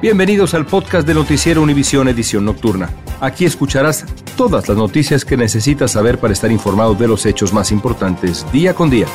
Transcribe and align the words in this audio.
Bienvenidos 0.00 0.54
al 0.54 0.64
podcast 0.64 1.08
de 1.08 1.12
Noticiero 1.12 1.60
Univisión 1.60 2.06
Edición 2.06 2.44
Nocturna. 2.44 2.88
Aquí 3.20 3.44
escucharás 3.44 4.04
todas 4.36 4.68
las 4.68 4.78
noticias 4.78 5.24
que 5.24 5.36
necesitas 5.36 5.90
saber 5.90 6.18
para 6.18 6.32
estar 6.32 6.52
informado 6.52 6.94
de 6.94 7.08
los 7.08 7.26
hechos 7.26 7.52
más 7.52 7.72
importantes 7.72 8.46
día 8.52 8.74
con 8.74 8.90
día. 8.90 9.08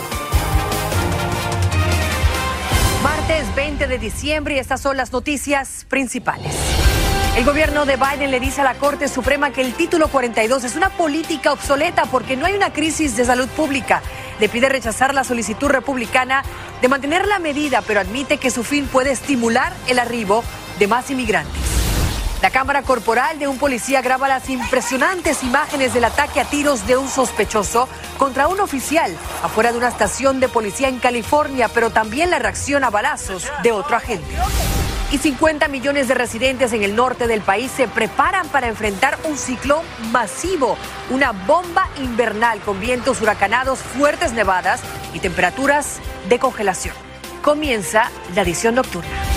Martes 3.02 3.46
20 3.56 3.88
de 3.88 3.98
diciembre 3.98 4.56
y 4.56 4.60
estas 4.60 4.82
son 4.82 4.98
las 4.98 5.14
noticias 5.14 5.86
principales. 5.88 6.54
El 7.38 7.46
gobierno 7.46 7.86
de 7.86 7.96
Biden 7.96 8.30
le 8.30 8.42
dice 8.42 8.60
a 8.60 8.66
la 8.66 8.74
Corte 8.74 9.08
Suprema 9.08 9.52
que 9.52 9.62
el 9.62 9.74
título 9.76 10.10
42 10.10 10.66
es 10.66 10.76
una 10.76 10.90
política 10.90 11.54
obsoleta 11.54 12.04
porque 12.12 12.36
no 12.36 12.46
hay 12.46 12.56
una 12.56 12.74
crisis 12.74 13.16
de 13.16 13.24
salud 13.24 13.48
pública. 13.48 14.02
Le 14.42 14.50
pide 14.50 14.68
rechazar 14.68 15.14
la 15.14 15.24
solicitud 15.24 15.70
republicana 15.70 16.44
de 16.82 16.90
mantener 16.90 17.26
la 17.26 17.40
medida, 17.40 17.82
pero 17.88 18.02
admite 18.02 18.38
que 18.38 18.52
su 18.52 18.66
fin 18.66 18.86
puede 18.86 19.12
estimular 19.12 19.74
el 19.88 19.98
arribo 19.98 20.44
de 20.80 20.88
más 20.88 21.10
inmigrantes. 21.12 21.64
La 22.44 22.50
cámara 22.50 22.82
corporal 22.82 23.40
de 23.40 23.48
un 23.48 23.58
policía 23.58 24.02
graba 24.02 24.28
las 24.28 24.50
impresionantes 24.50 25.44
imágenes 25.44 25.94
del 25.94 26.04
ataque 26.04 26.42
a 26.42 26.44
tiros 26.44 26.86
de 26.86 26.98
un 26.98 27.08
sospechoso 27.08 27.88
contra 28.18 28.50
un 28.50 28.60
oficial 28.60 29.16
afuera 29.42 29.72
de 29.72 29.78
una 29.78 29.88
estación 29.88 30.42
de 30.42 30.50
policía 30.50 30.90
en 30.90 31.00
California, 31.00 31.70
pero 31.70 31.90
también 31.90 32.32
la 32.32 32.40
reacción 32.40 32.84
a 32.84 32.90
balazos 32.90 33.50
de 33.64 33.72
otro 33.72 33.96
agente. 33.96 34.28
Y 35.14 35.20
50 35.20 35.70
millones 35.70 36.10
de 36.10 36.16
residentes 36.16 36.74
en 36.74 36.84
el 36.84 36.98
norte 36.98 37.28
del 37.28 37.40
país 37.40 37.72
se 37.72 37.88
preparan 37.88 38.50
para 38.50 38.68
enfrentar 38.68 39.18
un 39.24 39.38
ciclón 39.38 39.86
masivo, 40.12 40.76
una 41.12 41.32
bomba 41.32 41.88
invernal 41.98 42.60
con 42.60 42.78
vientos 42.82 43.22
huracanados, 43.22 43.80
fuertes 43.80 44.34
nevadas 44.34 44.82
y 45.14 45.20
temperaturas 45.20 46.00
de 46.28 46.40
congelación. 46.40 46.96
Comienza 47.42 48.12
la 48.36 48.42
edición 48.42 48.76
nocturna. 48.76 49.33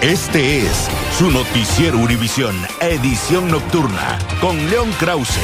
Este 0.00 0.58
es 0.58 0.88
su 1.18 1.28
noticiero 1.28 1.98
Univisión, 1.98 2.54
edición 2.80 3.50
nocturna, 3.50 4.16
con 4.40 4.70
León 4.70 4.92
Krause. 5.00 5.40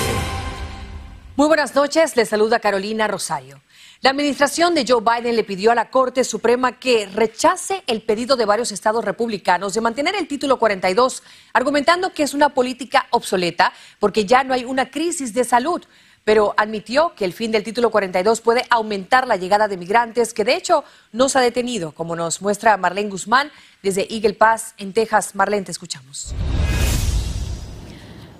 Muy 1.34 1.48
buenas 1.48 1.74
noches, 1.74 2.16
les 2.16 2.28
saluda 2.28 2.60
Carolina 2.60 3.08
Rosario. 3.08 3.60
La 4.00 4.10
administración 4.10 4.76
de 4.76 4.84
Joe 4.86 5.02
Biden 5.02 5.34
le 5.34 5.42
pidió 5.42 5.72
a 5.72 5.74
la 5.74 5.90
Corte 5.90 6.22
Suprema 6.22 6.78
que 6.78 7.06
rechace 7.06 7.82
el 7.88 8.02
pedido 8.02 8.36
de 8.36 8.44
varios 8.44 8.70
estados 8.70 9.04
republicanos 9.04 9.74
de 9.74 9.80
mantener 9.80 10.14
el 10.14 10.28
título 10.28 10.60
42, 10.60 11.24
argumentando 11.52 12.12
que 12.12 12.22
es 12.22 12.32
una 12.32 12.50
política 12.50 13.08
obsoleta 13.10 13.72
porque 13.98 14.24
ya 14.24 14.44
no 14.44 14.54
hay 14.54 14.64
una 14.64 14.88
crisis 14.88 15.34
de 15.34 15.42
salud 15.42 15.82
pero 16.24 16.54
admitió 16.56 17.14
que 17.14 17.24
el 17.24 17.32
fin 17.32 17.52
del 17.52 17.62
título 17.62 17.90
42 17.90 18.40
puede 18.40 18.64
aumentar 18.70 19.26
la 19.28 19.36
llegada 19.36 19.68
de 19.68 19.76
migrantes, 19.76 20.34
que 20.34 20.44
de 20.44 20.56
hecho 20.56 20.84
no 21.12 21.28
se 21.28 21.38
ha 21.38 21.42
detenido, 21.42 21.92
como 21.92 22.16
nos 22.16 22.42
muestra 22.42 22.76
Marlene 22.76 23.10
Guzmán 23.10 23.50
desde 23.82 24.12
Eagle 24.12 24.34
Pass, 24.34 24.74
en 24.78 24.92
Texas. 24.92 25.34
Marlene, 25.34 25.66
te 25.66 25.72
escuchamos. 25.72 26.34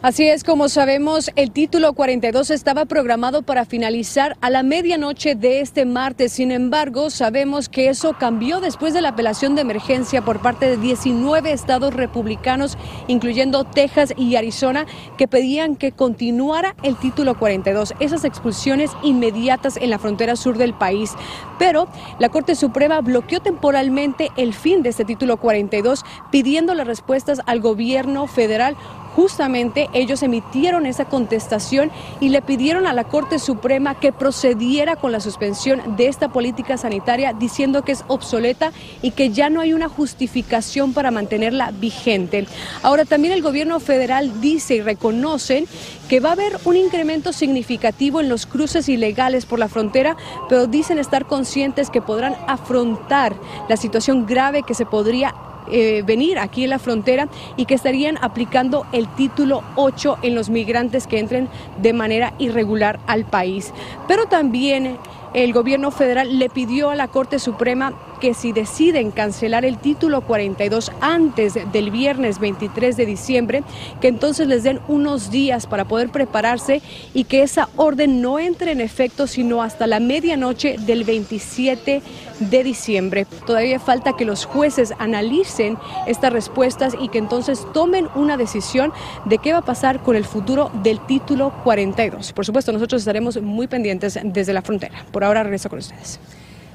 Así 0.05 0.29
es, 0.29 0.45
como 0.45 0.69
sabemos, 0.69 1.31
el 1.35 1.51
título 1.51 1.95
42 1.95 2.51
estaba 2.51 2.85
programado 2.85 3.41
para 3.41 3.65
finalizar 3.65 4.37
a 4.43 4.51
la 4.51 4.63
medianoche 4.63 5.35
de 5.35 5.63
este 5.63 5.87
martes. 5.87 6.31
Sin 6.35 6.53
embargo, 6.53 7.09
sabemos 7.09 7.71
que 7.71 7.89
eso 7.89 8.13
cambió 8.13 8.61
después 8.61 8.93
de 8.93 9.01
la 9.01 9.09
apelación 9.09 9.55
de 9.55 9.63
emergencia 9.63 10.21
por 10.21 10.43
parte 10.43 10.69
de 10.69 10.77
19 10.77 11.53
estados 11.53 11.95
republicanos, 11.95 12.77
incluyendo 13.09 13.65
Texas 13.65 14.13
y 14.15 14.37
Arizona, 14.37 14.85
que 15.17 15.27
pedían 15.27 15.75
que 15.75 15.93
continuara 15.93 16.77
el 16.83 16.97
título 16.97 17.39
42, 17.39 17.95
esas 17.99 18.27
expulsiones 18.27 18.91
inmediatas 19.03 19.79
en 19.79 19.89
la 19.89 19.99
frontera 19.99 20.37
sur 20.37 20.59
del 20.59 20.75
país. 20.75 21.13
Pero 21.59 21.89
la 22.19 22.29
Corte 22.29 22.57
Suprema 22.57 23.01
bloqueó 23.01 23.41
temporalmente 23.41 24.29
el 24.37 24.53
fin 24.53 24.83
de 24.83 24.91
este 24.91 25.07
título 25.07 25.39
42, 25.39 26.05
pidiendo 26.31 26.75
las 26.75 26.87
respuestas 26.87 27.41
al 27.47 27.61
gobierno 27.61 28.27
federal 28.27 28.77
justamente 29.15 29.89
ellos 29.93 30.23
emitieron 30.23 30.87
esa 30.87 31.05
contestación 31.05 31.91
y 32.21 32.31
le 32.31 32.43
pidieron 32.43 32.87
a 32.87 32.93
la 32.93 33.05
Corte 33.05 33.39
Suprema 33.39 33.95
que 33.95 34.13
procediera 34.13 34.97
con 34.97 35.13
la 35.13 35.21
suspensión 35.21 35.97
de 35.97 36.09
esta 36.09 36.29
política 36.29 36.77
sanitaria 36.77 37.33
diciendo 37.33 37.83
que 37.83 37.93
es 37.93 38.05
obsoleta 38.09 38.73
y 39.03 39.13
que 39.13 39.31
ya 39.31 39.51
no 39.51 39.61
hay 39.61 39.73
una 39.73 39.89
justificación 39.89 40.93
para 40.93 41.11
mantenerla 41.11 41.71
vigente. 41.71 42.47
Ahora 42.83 43.05
también 43.05 43.33
el 43.33 43.43
gobierno 43.43 43.81
federal 43.81 44.41
dice 44.41 44.77
y 44.77 44.81
reconocen 44.81 45.67
que 46.09 46.21
va 46.21 46.31
a 46.31 46.33
haber 46.33 46.59
un 46.65 46.77
incremento 46.77 47.33
significativo 47.33 48.21
en 48.21 48.29
los 48.29 48.47
cruces 48.47 48.89
ilegales 48.89 49.47
por 49.47 49.59
la 49.59 49.69
frontera, 49.69 50.17
pero 50.49 50.67
dicen 50.67 50.99
estar 50.99 51.27
conscientes 51.27 51.91
que 51.91 52.03
podrán 52.03 52.37
afrontar 52.47 53.35
la 53.69 53.77
situación 53.77 54.27
grave 54.27 54.63
que 54.63 54.75
se 54.75 54.87
podría 54.87 55.35
eh, 55.71 56.03
venir 56.05 56.39
aquí 56.39 56.65
en 56.65 56.71
la 56.71 56.79
frontera 56.79 57.29
y 57.57 57.67
que 57.67 57.75
estarían 57.75 58.19
aplicando 58.21 58.87
el 58.93 59.09
título 59.09 59.63
8 59.77 60.19
en 60.23 60.35
los 60.35 60.51
migrantes 60.51 61.07
que 61.07 61.19
entren 61.19 61.49
de 61.81 61.93
manera 61.93 62.35
irregular 62.39 63.01
al 63.07 63.25
país. 63.25 63.73
Pero 64.07 64.27
también 64.27 64.99
el 65.35 65.53
gobierno 65.53 65.91
federal 65.91 66.39
le 66.39 66.49
pidió 66.49 66.91
a 66.91 66.95
la 66.95 67.09
Corte 67.09 67.39
Suprema 67.39 67.93
que 68.25 68.33
si 68.33 68.53
deciden 68.53 69.11
cancelar 69.11 69.67
el 69.67 69.77
título 69.77 70.23
42 70.23 70.93
antes 71.03 71.59
del 71.73 71.91
viernes 71.91 72.39
23 72.39 72.97
de 72.97 73.05
diciembre, 73.05 73.62
que 74.01 74.09
entonces 74.09 74.49
les 74.49 74.62
den 74.62 74.81
unos 74.89 75.31
días 75.31 75.67
para 75.67 75.85
poder 75.85 76.09
prepararse 76.09 76.81
y 77.12 77.25
que 77.25 77.43
esa 77.43 77.69
orden 77.77 78.23
no 78.23 78.39
entre 78.39 78.73
en 78.73 78.81
efecto 78.81 79.27
sino 79.27 79.61
hasta 79.61 79.87
la 79.87 80.01
medianoche 80.01 80.77
del 80.79 81.05
27 81.05 82.01
de 82.41 82.65
diciembre. 82.65 83.27
Todavía 83.47 83.79
falta 83.79 84.17
que 84.17 84.25
los 84.25 84.47
jueces 84.47 84.95
analicen 84.99 85.77
estas 86.06 86.33
respuestas 86.33 86.97
y 86.99 87.11
que 87.11 87.19
entonces 87.19 87.67
tomen 87.75 88.09
una 88.15 88.39
decisión 88.39 88.95
de 89.27 89.37
qué 89.37 89.53
va 89.53 89.59
a 89.59 89.67
pasar 89.67 90.03
con 90.03 90.17
el 90.17 90.25
futuro 90.25 90.71
del 90.83 90.99
título 91.01 91.53
42. 91.62 92.33
Por 92.33 92.47
supuesto, 92.47 92.73
nosotros 92.73 93.03
estaremos 93.03 93.37
muy 93.43 93.67
pendientes 93.67 94.19
desde 94.25 94.55
la 94.55 94.62
frontera. 94.62 95.05
Por 95.12 95.25
ahora 95.25 95.43
regreso 95.43 95.69
con 95.69 95.81
ustedes. 95.81 96.19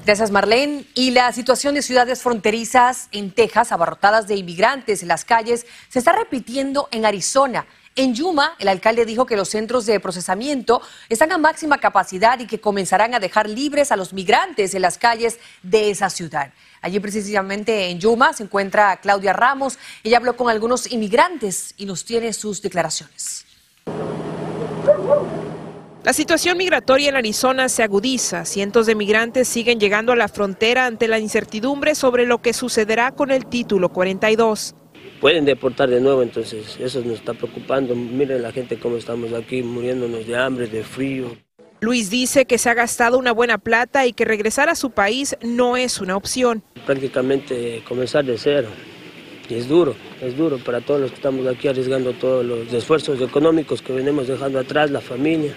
Gracias, 0.04 0.30
Marlene. 0.30 0.86
Y 0.94 1.10
la 1.10 1.32
situación 1.32 1.74
de 1.74 1.82
ciudades 1.82 2.22
fronterizas 2.22 3.08
en 3.12 3.30
Texas, 3.32 3.70
abarrotadas 3.70 4.26
de 4.26 4.36
inmigrantes 4.36 5.02
en 5.02 5.08
las 5.08 5.24
calles, 5.24 5.66
se 5.88 5.98
está 5.98 6.12
repitiendo 6.12 6.88
en 6.90 7.04
Arizona. 7.04 7.66
En 7.96 8.14
Yuma, 8.14 8.54
el 8.58 8.68
alcalde 8.68 9.04
dijo 9.04 9.26
que 9.26 9.36
los 9.36 9.50
centros 9.50 9.84
de 9.84 10.00
procesamiento 10.00 10.80
están 11.08 11.32
a 11.32 11.38
máxima 11.38 11.78
capacidad 11.78 12.38
y 12.38 12.46
que 12.46 12.60
comenzarán 12.60 13.14
a 13.14 13.20
dejar 13.20 13.48
libres 13.48 13.92
a 13.92 13.96
los 13.96 14.12
migrantes 14.12 14.74
en 14.74 14.82
las 14.82 14.96
calles 14.96 15.38
de 15.62 15.90
esa 15.90 16.08
ciudad. 16.08 16.52
Allí 16.80 16.98
precisamente 16.98 17.90
en 17.90 17.98
Yuma 17.98 18.32
se 18.32 18.44
encuentra 18.44 18.96
Claudia 18.98 19.32
Ramos. 19.32 19.78
Ella 20.02 20.16
habló 20.16 20.36
con 20.36 20.48
algunos 20.48 20.90
inmigrantes 20.90 21.74
y 21.76 21.84
nos 21.84 22.04
tiene 22.04 22.32
sus 22.32 22.62
declaraciones. 22.62 23.44
La 26.02 26.14
situación 26.14 26.56
migratoria 26.56 27.10
en 27.10 27.16
Arizona 27.16 27.68
se 27.68 27.82
agudiza. 27.82 28.46
Cientos 28.46 28.86
de 28.86 28.94
migrantes 28.94 29.46
siguen 29.46 29.78
llegando 29.78 30.12
a 30.12 30.16
la 30.16 30.28
frontera 30.28 30.86
ante 30.86 31.08
la 31.08 31.18
incertidumbre 31.18 31.94
sobre 31.94 32.24
lo 32.24 32.40
que 32.40 32.54
sucederá 32.54 33.12
con 33.12 33.30
el 33.30 33.44
título 33.44 33.90
42. 33.90 34.74
Pueden 35.20 35.44
deportar 35.44 35.90
de 35.90 36.00
nuevo, 36.00 36.22
entonces 36.22 36.78
eso 36.80 37.02
nos 37.02 37.18
está 37.18 37.34
preocupando. 37.34 37.94
Miren 37.94 38.40
la 38.40 38.50
gente 38.50 38.78
cómo 38.78 38.96
estamos 38.96 39.34
aquí 39.34 39.62
muriéndonos 39.62 40.26
de 40.26 40.38
hambre, 40.38 40.68
de 40.68 40.82
frío. 40.84 41.36
Luis 41.82 42.08
dice 42.08 42.46
que 42.46 42.56
se 42.56 42.70
ha 42.70 42.74
gastado 42.74 43.18
una 43.18 43.32
buena 43.32 43.58
plata 43.58 44.06
y 44.06 44.14
que 44.14 44.24
regresar 44.24 44.70
a 44.70 44.76
su 44.76 44.92
país 44.92 45.36
no 45.42 45.76
es 45.76 46.00
una 46.00 46.16
opción. 46.16 46.62
Prácticamente 46.86 47.82
comenzar 47.86 48.24
de 48.24 48.38
cero. 48.38 48.68
Y 49.50 49.54
es 49.54 49.68
duro, 49.68 49.94
es 50.22 50.34
duro 50.34 50.56
para 50.58 50.80
todos 50.80 51.02
los 51.02 51.10
que 51.10 51.16
estamos 51.16 51.46
aquí 51.46 51.68
arriesgando 51.68 52.14
todos 52.14 52.42
los 52.42 52.72
esfuerzos 52.72 53.20
económicos 53.20 53.82
que 53.82 53.92
venimos 53.92 54.28
dejando 54.28 54.60
atrás, 54.60 54.90
la 54.90 55.02
familia 55.02 55.54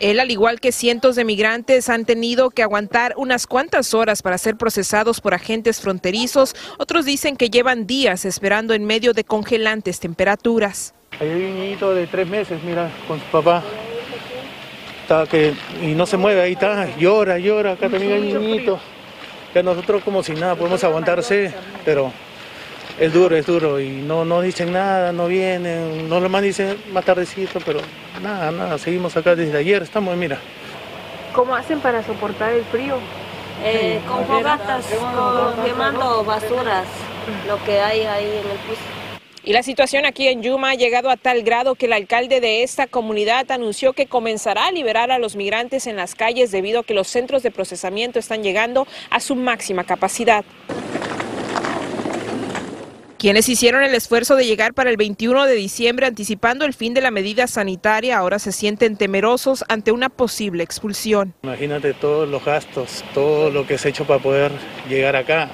Él, 0.00 0.18
al 0.20 0.30
igual 0.30 0.60
que 0.60 0.72
cientos 0.72 1.16
de 1.16 1.24
migrantes, 1.24 1.88
han 1.88 2.04
tenido 2.04 2.50
que 2.50 2.62
aguantar 2.62 3.14
unas 3.16 3.46
cuantas 3.46 3.94
horas 3.94 4.22
para 4.22 4.38
ser 4.38 4.56
procesados 4.56 5.20
por 5.20 5.34
agentes 5.34 5.80
fronterizos. 5.80 6.54
Otros 6.78 7.04
dicen 7.04 7.36
que 7.36 7.48
llevan 7.48 7.86
días 7.86 8.24
esperando 8.24 8.74
en 8.74 8.84
medio 8.84 9.12
de 9.12 9.24
congelantes 9.24 10.00
temperaturas. 10.00 10.94
Hay 11.20 11.28
un 11.28 11.58
niñito 11.58 11.94
de 11.94 12.06
tres 12.06 12.26
meses, 12.26 12.62
mira, 12.64 12.90
con 13.06 13.20
su 13.20 13.26
papá. 13.26 13.62
Está 15.02 15.26
que, 15.26 15.54
y 15.80 15.94
no 15.94 16.06
se 16.06 16.16
mueve, 16.16 16.40
ahí 16.40 16.52
está, 16.52 16.96
llora, 16.96 17.38
llora. 17.38 17.72
Acá 17.72 17.88
también 17.88 18.12
hay 18.14 18.32
un 18.32 18.42
niñito. 18.42 18.80
Que 19.52 19.62
nosotros 19.62 20.02
como 20.02 20.22
si 20.22 20.32
nada 20.32 20.56
podemos 20.56 20.82
aguantarse, 20.82 21.52
pero 21.84 22.10
es 22.98 23.12
duro, 23.12 23.36
es 23.36 23.46
duro. 23.46 23.78
Y 23.78 23.88
no, 23.88 24.24
no 24.24 24.40
dicen 24.40 24.72
nada, 24.72 25.12
no 25.12 25.28
vienen, 25.28 26.08
no 26.08 26.18
lo 26.18 26.28
más 26.28 26.42
dicen 26.42 26.76
más 26.92 27.04
tardecito, 27.04 27.60
pero 27.64 27.80
nada, 28.24 28.50
nada, 28.50 28.78
seguimos 28.78 29.16
acá 29.16 29.36
desde 29.36 29.58
ayer, 29.58 29.82
estamos, 29.82 30.16
mira. 30.16 30.38
¿Cómo 31.34 31.54
hacen 31.54 31.80
para 31.80 32.02
soportar 32.02 32.52
el 32.52 32.64
frío? 32.64 32.96
Eh, 33.62 34.00
con 34.08 34.24
fogatas, 34.26 34.86
con, 34.86 35.64
quemando 35.64 36.24
basuras, 36.24 36.86
lo 37.46 37.62
que 37.64 37.78
hay 37.78 38.00
ahí 38.00 38.24
en 38.24 38.50
el 38.50 38.58
piso. 38.58 38.82
Y 39.44 39.52
la 39.52 39.62
situación 39.62 40.06
aquí 40.06 40.26
en 40.26 40.42
Yuma 40.42 40.70
ha 40.70 40.74
llegado 40.74 41.10
a 41.10 41.18
tal 41.18 41.42
grado 41.42 41.74
que 41.74 41.84
el 41.84 41.92
alcalde 41.92 42.40
de 42.40 42.62
esta 42.62 42.86
comunidad 42.86 43.50
anunció 43.50 43.92
que 43.92 44.06
comenzará 44.06 44.66
a 44.66 44.72
liberar 44.72 45.10
a 45.10 45.18
los 45.18 45.36
migrantes 45.36 45.86
en 45.86 45.96
las 45.96 46.14
calles 46.14 46.50
debido 46.50 46.80
a 46.80 46.84
que 46.84 46.94
los 46.94 47.08
centros 47.08 47.42
de 47.42 47.50
procesamiento 47.50 48.18
están 48.18 48.42
llegando 48.42 48.86
a 49.10 49.20
su 49.20 49.36
máxima 49.36 49.84
capacidad. 49.84 50.46
Quienes 53.24 53.48
hicieron 53.48 53.82
el 53.82 53.94
esfuerzo 53.94 54.36
de 54.36 54.44
llegar 54.44 54.74
para 54.74 54.90
el 54.90 54.98
21 54.98 55.46
de 55.46 55.54
diciembre 55.54 56.04
anticipando 56.04 56.66
el 56.66 56.74
fin 56.74 56.92
de 56.92 57.00
la 57.00 57.10
medida 57.10 57.46
sanitaria 57.46 58.18
ahora 58.18 58.38
se 58.38 58.52
sienten 58.52 58.98
temerosos 58.98 59.64
ante 59.70 59.92
una 59.92 60.10
posible 60.10 60.62
expulsión. 60.62 61.32
Imagínate 61.42 61.94
todos 61.94 62.28
los 62.28 62.44
gastos, 62.44 63.02
todo 63.14 63.50
lo 63.50 63.66
que 63.66 63.78
se 63.78 63.88
ha 63.88 63.90
hecho 63.92 64.04
para 64.04 64.20
poder 64.20 64.52
llegar 64.90 65.16
acá. 65.16 65.48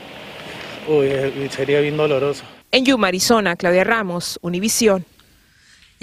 Uy, 0.88 1.10
sería 1.50 1.78
bien 1.78 1.96
doloroso. 1.96 2.42
En 2.72 2.84
Yuma, 2.84 3.06
Arizona, 3.06 3.54
Claudia 3.54 3.84
Ramos, 3.84 4.40
Univisión. 4.42 5.04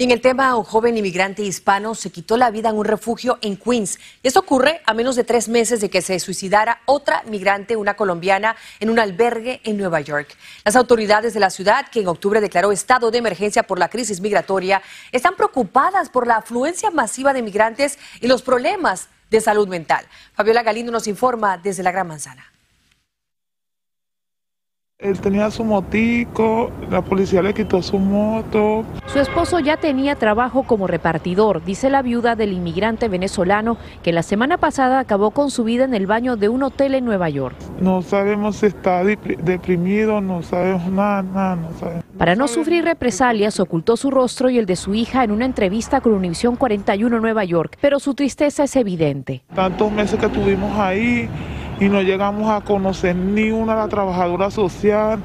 Y 0.00 0.04
en 0.04 0.12
el 0.12 0.20
tema, 0.20 0.54
un 0.54 0.62
joven 0.62 0.96
inmigrante 0.96 1.42
hispano 1.42 1.92
se 1.96 2.10
quitó 2.10 2.36
la 2.36 2.52
vida 2.52 2.68
en 2.68 2.76
un 2.76 2.84
refugio 2.84 3.36
en 3.40 3.56
Queens. 3.56 3.98
Y 4.22 4.28
esto 4.28 4.38
ocurre 4.38 4.80
a 4.86 4.94
menos 4.94 5.16
de 5.16 5.24
tres 5.24 5.48
meses 5.48 5.80
de 5.80 5.90
que 5.90 6.02
se 6.02 6.20
suicidara 6.20 6.82
otra 6.86 7.24
migrante, 7.26 7.74
una 7.74 7.94
colombiana, 7.94 8.54
en 8.78 8.90
un 8.90 9.00
albergue 9.00 9.60
en 9.64 9.76
Nueva 9.76 10.00
York. 10.00 10.36
Las 10.64 10.76
autoridades 10.76 11.34
de 11.34 11.40
la 11.40 11.50
ciudad, 11.50 11.88
que 11.88 12.02
en 12.02 12.06
octubre 12.06 12.40
declaró 12.40 12.70
estado 12.70 13.10
de 13.10 13.18
emergencia 13.18 13.64
por 13.64 13.80
la 13.80 13.88
crisis 13.88 14.20
migratoria, 14.20 14.82
están 15.10 15.34
preocupadas 15.34 16.10
por 16.10 16.28
la 16.28 16.36
afluencia 16.36 16.92
masiva 16.92 17.32
de 17.32 17.42
migrantes 17.42 17.98
y 18.20 18.28
los 18.28 18.42
problemas 18.42 19.08
de 19.32 19.40
salud 19.40 19.66
mental. 19.66 20.06
Fabiola 20.34 20.62
Galindo 20.62 20.92
nos 20.92 21.08
informa 21.08 21.58
desde 21.58 21.82
la 21.82 21.90
Gran 21.90 22.06
Manzana. 22.06 22.46
Él 25.00 25.20
tenía 25.20 25.48
su 25.52 25.62
motico, 25.62 26.72
la 26.90 27.02
policía 27.02 27.40
le 27.40 27.54
quitó 27.54 27.80
su 27.82 28.00
moto. 28.00 28.84
Su 29.06 29.20
esposo 29.20 29.60
ya 29.60 29.76
tenía 29.76 30.16
trabajo 30.16 30.64
como 30.64 30.88
repartidor, 30.88 31.64
dice 31.64 31.88
la 31.88 32.02
viuda 32.02 32.34
del 32.34 32.52
inmigrante 32.52 33.06
venezolano 33.06 33.76
que 34.02 34.10
la 34.10 34.24
semana 34.24 34.58
pasada 34.58 34.98
acabó 34.98 35.30
con 35.30 35.52
su 35.52 35.62
vida 35.62 35.84
en 35.84 35.94
el 35.94 36.08
baño 36.08 36.34
de 36.34 36.48
un 36.48 36.64
hotel 36.64 36.96
en 36.96 37.04
Nueva 37.04 37.28
York. 37.28 37.54
No 37.80 38.02
sabemos 38.02 38.56
si 38.56 38.66
está 38.66 39.04
deprimido, 39.04 40.20
no 40.20 40.42
sabemos 40.42 40.90
nada, 40.90 41.22
nada, 41.22 41.54
no 41.54 41.78
sabemos. 41.78 42.04
Para 42.18 42.34
no 42.34 42.48
sufrir 42.48 42.82
represalias, 42.82 43.60
ocultó 43.60 43.96
su 43.96 44.10
rostro 44.10 44.50
y 44.50 44.58
el 44.58 44.66
de 44.66 44.74
su 44.74 44.96
hija 44.96 45.22
en 45.22 45.30
una 45.30 45.44
entrevista 45.44 46.00
con 46.00 46.12
Univisión 46.12 46.56
41 46.56 47.20
Nueva 47.20 47.44
York, 47.44 47.78
pero 47.80 48.00
su 48.00 48.14
tristeza 48.14 48.64
es 48.64 48.74
evidente. 48.74 49.44
Tantos 49.54 49.92
meses 49.92 50.18
que 50.18 50.26
estuvimos 50.26 50.76
ahí 50.76 51.28
y 51.80 51.88
no 51.88 52.02
llegamos 52.02 52.50
a 52.50 52.60
conocer 52.60 53.14
ni 53.14 53.50
una 53.50 53.74
de 53.74 53.80
la 53.80 53.88
trabajadora 53.88 54.50
social. 54.50 55.20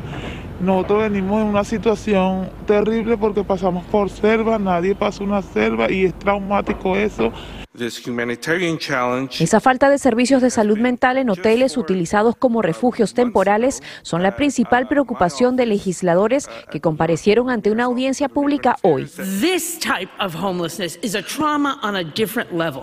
Nosotros 0.61 1.03
venimos 1.03 1.41
en 1.41 1.47
una 1.47 1.63
situación 1.63 2.49
terrible 2.65 3.17
porque 3.17 3.43
pasamos 3.43 3.83
por 3.85 4.09
selva, 4.09 4.59
nadie 4.59 4.95
pasa 4.95 5.23
una 5.23 5.41
selva 5.41 5.91
y 5.91 6.05
es 6.05 6.13
traumático 6.13 6.95
eso. 6.95 7.31
Esa 7.75 9.59
falta 9.59 9.89
de 9.89 9.97
servicios 9.97 10.43
de 10.43 10.51
salud 10.51 10.77
mental 10.77 11.17
en 11.17 11.31
hoteles 11.31 11.75
utilizados 11.75 12.35
como 12.35 12.61
refugios 12.61 13.15
temporales 13.15 13.81
son 14.03 14.21
la 14.21 14.35
principal 14.35 14.87
preocupación 14.87 15.55
de 15.55 15.65
legisladores 15.65 16.47
que 16.69 16.81
comparecieron 16.81 17.49
ante 17.49 17.71
una 17.71 17.85
audiencia 17.85 18.29
pública 18.29 18.75
hoy. 18.83 19.09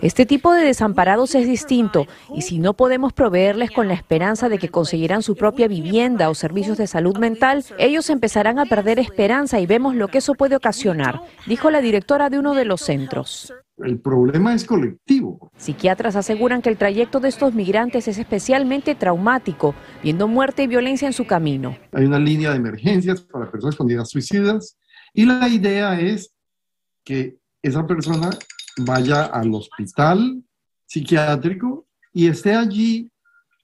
Este 0.01 0.25
tipo 0.25 0.53
de 0.53 0.61
desamparados 0.61 1.35
es 1.35 1.47
distinto 1.47 2.07
y 2.35 2.41
si 2.41 2.59
no 2.59 2.73
podemos 2.73 3.13
proveerles 3.13 3.71
con 3.71 3.87
la 3.87 3.93
esperanza 3.93 4.49
de 4.49 4.57
que 4.57 4.67
conseguirán 4.67 5.23
su 5.23 5.35
propia 5.35 5.69
vivienda 5.69 6.29
o 6.29 6.35
servicios 6.35 6.77
de 6.77 6.87
salud 6.87 7.17
mental, 7.17 7.63
ellos 7.77 8.09
empezarán 8.09 8.59
a 8.59 8.65
perder 8.65 8.99
esperanza 8.99 9.61
y 9.61 9.65
vemos 9.65 9.95
lo 9.95 10.09
que 10.09 10.17
eso 10.17 10.33
puede 10.33 10.57
ocasionar, 10.57 11.21
dijo 11.47 11.71
la 11.71 11.79
directora 11.79 12.29
de 12.29 12.39
uno 12.39 12.55
de 12.55 12.65
los 12.65 12.81
centros. 12.81 13.53
El 13.83 13.99
problema 13.99 14.53
es 14.53 14.65
colectivo. 14.65 15.51
Psiquiatras 15.57 16.15
aseguran 16.15 16.61
que 16.61 16.69
el 16.69 16.77
trayecto 16.77 17.19
de 17.19 17.29
estos 17.29 17.53
migrantes 17.53 18.07
es 18.07 18.17
especialmente 18.17 18.95
traumático, 18.95 19.75
viendo 20.03 20.27
muerte 20.27 20.63
y 20.63 20.67
violencia 20.67 21.07
en 21.07 21.13
su 21.13 21.25
camino. 21.25 21.77
Hay 21.91 22.05
una 22.05 22.19
línea 22.19 22.51
de 22.51 22.57
emergencias 22.57 23.21
para 23.21 23.49
personas 23.49 23.75
con 23.75 23.89
ideas 23.89 24.09
suicidas 24.09 24.77
y 25.13 25.25
la 25.25 25.47
idea 25.47 25.99
es 25.99 26.33
que 27.03 27.37
esa 27.61 27.85
persona 27.85 28.29
vaya 28.77 29.25
al 29.25 29.53
hospital 29.53 30.43
psiquiátrico 30.85 31.85
y 32.13 32.27
esté 32.27 32.53
allí 32.53 33.11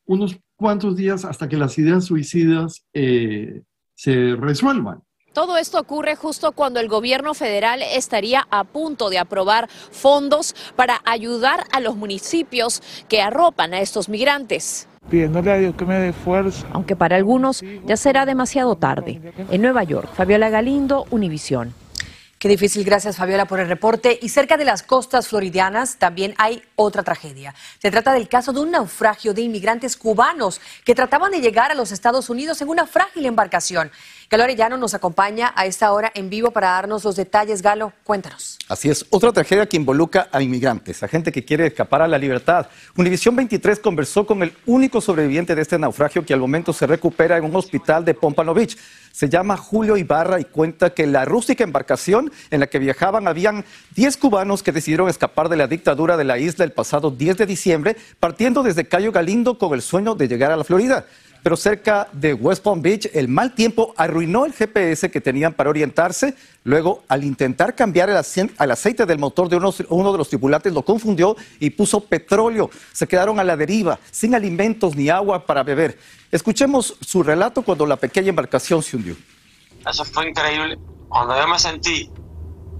unos 0.05 0.39
cuantos 0.55 0.95
días 0.95 1.25
hasta 1.25 1.47
que 1.47 1.57
las 1.57 1.77
ideas 1.77 2.05
suicidas 2.05 2.85
eh, 2.93 3.63
se 3.93 4.35
resuelvan. 4.35 5.01
Todo 5.37 5.57
esto 5.57 5.79
ocurre 5.79 6.15
justo 6.15 6.51
cuando 6.51 6.79
el 6.79 6.87
gobierno 6.87 7.35
federal 7.35 7.83
estaría 7.83 8.47
a 8.49 8.63
punto 8.63 9.11
de 9.11 9.19
aprobar 9.19 9.69
fondos 9.69 10.55
para 10.75 10.99
ayudar 11.05 11.63
a 11.71 11.79
los 11.79 11.95
municipios 11.95 12.81
que 13.07 13.21
arropan 13.21 13.75
a 13.75 13.81
estos 13.81 14.09
migrantes. 14.09 14.87
Pidiéndole 15.11 15.51
a 15.51 15.57
Dios 15.57 15.75
que 15.75 15.85
me 15.85 15.99
dé 15.99 16.11
fuerza. 16.11 16.65
Aunque 16.73 16.95
para 16.95 17.17
algunos 17.17 17.63
ya 17.85 17.97
será 17.97 18.25
demasiado 18.25 18.77
tarde. 18.77 19.21
En 19.51 19.61
Nueva 19.61 19.83
York, 19.83 20.09
Fabiola 20.11 20.49
Galindo, 20.49 21.05
Univisión. 21.11 21.75
Qué 22.39 22.49
difícil, 22.49 22.83
gracias 22.83 23.17
Fabiola 23.17 23.45
por 23.45 23.59
el 23.59 23.67
reporte. 23.67 24.19
Y 24.21 24.29
cerca 24.29 24.57
de 24.57 24.65
las 24.65 24.83
costas 24.83 25.27
floridianas 25.27 25.97
también 25.97 26.35
hay 26.37 26.61
otra 26.75 27.01
tragedia. 27.01 27.55
Se 27.79 27.89
trata 27.89 28.13
del 28.13 28.27
caso 28.27 28.53
de 28.53 28.59
un 28.59 28.69
naufragio 28.69 29.33
de 29.33 29.41
inmigrantes 29.41 29.97
cubanos 29.97 30.61
que 30.83 30.93
trataban 30.93 31.31
de 31.31 31.41
llegar 31.41 31.71
a 31.71 31.73
los 31.75 31.91
Estados 31.91 32.29
Unidos 32.29 32.61
en 32.61 32.69
una 32.69 32.85
frágil 32.85 33.25
embarcación. 33.25 33.91
Galo 34.29 34.43
Arellano 34.43 34.75
nos 34.75 34.93
acompaña 34.93 35.53
a 35.55 35.65
esta 35.67 35.93
hora 35.93 36.11
en 36.13 36.29
vivo 36.29 36.51
para 36.51 36.71
darnos 36.71 37.05
los 37.05 37.15
detalles. 37.15 37.61
Galo, 37.61 37.93
cuéntanos. 38.03 38.57
Así 38.67 38.89
es, 38.89 39.05
otra 39.09 39.31
tragedia 39.31 39.65
que 39.67 39.77
involucra 39.77 40.27
a 40.33 40.41
inmigrantes, 40.41 41.01
a 41.01 41.07
gente 41.07 41.31
que 41.31 41.45
quiere 41.45 41.67
escapar 41.67 42.01
a 42.01 42.09
la 42.09 42.17
libertad. 42.17 42.67
Univisión 42.97 43.37
23 43.37 43.79
conversó 43.79 44.27
con 44.27 44.43
el 44.43 44.51
único 44.65 44.99
sobreviviente 44.99 45.55
de 45.55 45.61
este 45.61 45.79
naufragio 45.79 46.25
que 46.25 46.33
al 46.33 46.41
momento 46.41 46.73
se 46.73 46.85
recupera 46.85 47.37
en 47.37 47.45
un 47.45 47.55
hospital 47.55 48.03
de 48.03 48.15
Pompano 48.15 48.53
Beach. 48.53 48.77
Se 49.13 49.29
llama 49.29 49.55
Julio 49.55 49.95
Ibarra 49.95 50.41
y 50.41 50.43
cuenta 50.43 50.89
que 50.89 51.07
la 51.07 51.23
rústica 51.23 51.63
embarcación 51.63 52.29
en 52.51 52.59
la 52.59 52.67
que 52.67 52.79
viajaban 52.79 53.29
habían 53.29 53.63
10 53.95 54.17
cubanos 54.17 54.61
que 54.61 54.73
decidieron 54.73 55.07
escapar 55.07 55.47
de 55.47 55.55
la 55.55 55.67
dictadura 55.67 56.17
de 56.17 56.25
la 56.25 56.37
isla 56.37 56.65
el 56.65 56.73
pasado 56.73 57.11
10 57.11 57.37
de 57.37 57.45
diciembre, 57.45 57.95
partiendo 58.19 58.61
desde 58.61 58.89
Cayo 58.89 59.13
Galindo 59.13 59.57
con 59.57 59.73
el 59.73 59.81
sueño 59.81 60.15
de 60.15 60.27
llegar 60.27 60.51
a 60.51 60.57
la 60.57 60.65
Florida 60.65 61.05
pero 61.43 61.55
cerca 61.55 62.07
de 62.11 62.33
West 62.33 62.63
Palm 62.63 62.81
Beach 62.81 63.09
el 63.13 63.27
mal 63.27 63.53
tiempo 63.53 63.93
arruinó 63.97 64.45
el 64.45 64.53
GPS 64.53 65.09
que 65.09 65.21
tenían 65.21 65.53
para 65.53 65.69
orientarse. 65.69 66.35
Luego, 66.63 67.03
al 67.07 67.23
intentar 67.23 67.75
cambiar 67.75 68.09
el, 68.09 68.17
aceite 68.17 69.05
del 69.05 69.19
motor 69.19 69.47
de 69.49 69.55
uno, 69.55 70.11
de 70.11 70.17
los 70.17 70.29
tripulantes, 70.29 70.73
lo 70.73 70.83
confundió 70.83 71.35
y 71.59 71.69
puso 71.69 72.01
petróleo. 72.01 72.69
Se 72.91 73.07
quedaron 73.07 73.39
a 73.39 73.43
la 73.43 73.55
deriva, 73.55 73.99
sin 74.11 74.35
alimentos 74.35 74.95
ni 74.95 75.09
agua 75.09 75.45
para 75.45 75.63
beber. 75.63 75.97
Escuchemos 76.31 76.95
su 77.01 77.23
relato 77.23 77.61
cuando 77.61 77.85
la 77.85 77.95
pequeña 77.95 78.29
embarcación 78.29 78.83
se 78.83 78.97
hundió. 78.97 79.15
Eso 79.89 80.03
fue 80.03 80.29
increíble. 80.29 80.77
Cuando 81.07 81.39
yo 81.39 81.47
me 81.47 81.57
sentí 81.57 82.09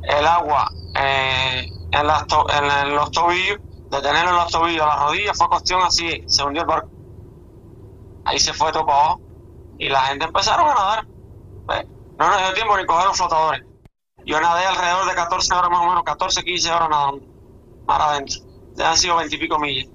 el 0.04 0.28
agua 0.28 0.70
eh, 1.00 1.70
en, 1.92 2.08
los 2.96 3.12
tobillos, 3.12 3.60
de 3.90 4.02
tenerlo 4.02 4.32
en 4.32 4.36
los 4.36 4.52
tobillos, 4.52 4.86
las 4.86 5.00
rodillas, 5.00 5.38
fue 5.38 5.48
cuestión 5.48 5.82
así, 5.82 6.24
se 6.28 6.44
hundió 6.44 6.64
el 6.64 6.68
barco 6.68 6.97
ahí 8.28 8.40
se 8.40 8.54
fue 8.54 8.72
todo 8.72 9.20
y 9.80 9.90
la 9.90 10.02
gente 10.02 10.26
empezaron 10.26 10.68
a 10.70 10.74
nadar. 10.74 11.08
Pues, 11.66 11.86
no 12.20 12.30
nos 12.30 12.38
dio 12.40 12.54
tiempo 12.54 12.78
ni 12.78 12.86
coger 12.86 13.08
los 13.08 13.18
flotadores. 13.18 13.64
Yo 14.26 14.42
nadé 14.42 14.66
alrededor 14.66 15.08
de 15.08 15.16
14 15.16 15.54
horas 15.54 15.70
más 15.70 15.80
o 15.80 15.88
menos, 15.88 16.04
14, 16.04 16.44
15 16.44 16.72
horas 16.72 16.90
nadando, 16.90 17.22
mar 17.88 18.02
adentro. 18.02 18.42
Ya 18.76 18.92
han 18.92 18.98
sido 18.98 19.16
20 19.16 19.36
y 19.36 19.40
pico 19.40 19.58
millas. 19.60 19.88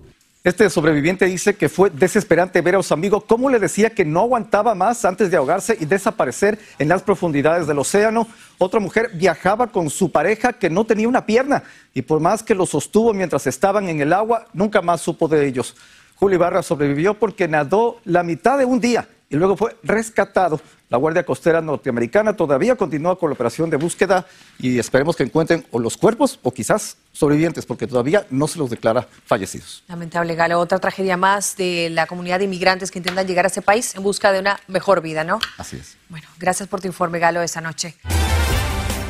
Este 0.44 0.68
sobreviviente 0.70 1.26
dice 1.26 1.54
que 1.54 1.68
fue 1.68 1.90
desesperante 1.90 2.60
ver 2.62 2.74
a 2.74 2.82
su 2.82 2.92
amigo 2.92 3.20
cómo 3.20 3.48
le 3.48 3.60
decía 3.60 3.90
que 3.90 4.04
no 4.04 4.20
aguantaba 4.22 4.74
más 4.74 5.04
antes 5.04 5.30
de 5.30 5.36
ahogarse 5.36 5.76
y 5.78 5.84
desaparecer 5.84 6.58
en 6.80 6.88
las 6.88 7.02
profundidades 7.02 7.68
del 7.68 7.78
océano. 7.78 8.26
Otra 8.58 8.80
mujer 8.80 9.10
viajaba 9.14 9.68
con 9.68 9.88
su 9.88 10.10
pareja 10.10 10.52
que 10.52 10.68
no 10.68 10.84
tenía 10.84 11.06
una 11.06 11.26
pierna 11.26 11.62
y 11.94 12.02
por 12.02 12.18
más 12.18 12.42
que 12.42 12.56
lo 12.56 12.66
sostuvo 12.66 13.12
mientras 13.12 13.46
estaban 13.46 13.88
en 13.88 14.00
el 14.00 14.12
agua, 14.12 14.48
nunca 14.52 14.82
más 14.82 15.00
supo 15.00 15.28
de 15.28 15.46
ellos. 15.46 15.76
Julio 16.16 16.36
Ibarra 16.36 16.62
sobrevivió 16.62 17.14
porque 17.14 17.48
nadó 17.48 18.00
la 18.04 18.22
mitad 18.22 18.58
de 18.58 18.64
un 18.64 18.80
día 18.80 19.08
y 19.32 19.36
luego 19.36 19.56
fue 19.56 19.76
rescatado. 19.82 20.60
La 20.90 20.98
Guardia 20.98 21.24
Costera 21.24 21.62
Norteamericana 21.62 22.36
todavía 22.36 22.76
continúa 22.76 23.18
con 23.18 23.30
la 23.30 23.34
operación 23.34 23.70
de 23.70 23.78
búsqueda 23.78 24.26
y 24.58 24.78
esperemos 24.78 25.16
que 25.16 25.22
encuentren 25.22 25.64
o 25.70 25.78
los 25.78 25.96
cuerpos 25.96 26.38
o 26.42 26.52
quizás 26.52 26.98
sobrevivientes, 27.12 27.64
porque 27.64 27.86
todavía 27.86 28.26
no 28.28 28.46
se 28.46 28.58
los 28.58 28.68
declara 28.68 29.08
fallecidos. 29.24 29.84
Lamentable, 29.88 30.34
Galo. 30.34 30.60
Otra 30.60 30.78
tragedia 30.80 31.16
más 31.16 31.56
de 31.56 31.88
la 31.90 32.06
comunidad 32.06 32.40
de 32.40 32.44
inmigrantes 32.44 32.90
que 32.90 32.98
intentan 32.98 33.26
llegar 33.26 33.46
a 33.46 33.48
ese 33.48 33.62
país 33.62 33.94
en 33.94 34.02
busca 34.02 34.32
de 34.32 34.40
una 34.40 34.60
mejor 34.68 35.00
vida, 35.00 35.24
¿no? 35.24 35.40
Así 35.56 35.76
es. 35.76 35.96
Bueno, 36.10 36.28
gracias 36.38 36.68
por 36.68 36.82
tu 36.82 36.88
informe, 36.88 37.18
Galo, 37.18 37.40
esta 37.40 37.62
noche. 37.62 37.96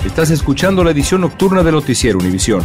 Estás 0.07 0.31
escuchando 0.31 0.85
la 0.85 0.93
edición 0.93 1.21
nocturna 1.21 1.65
de 1.65 1.73
Noticiero 1.73 2.19
Univisión. 2.19 2.65